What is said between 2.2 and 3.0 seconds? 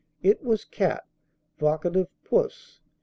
'puss.'